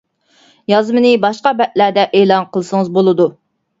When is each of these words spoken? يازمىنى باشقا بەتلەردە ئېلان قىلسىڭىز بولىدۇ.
يازمىنى 0.71 1.11
باشقا 1.27 1.53
بەتلەردە 1.61 2.07
ئېلان 2.21 2.49
قىلسىڭىز 2.57 2.91
بولىدۇ. 2.97 3.29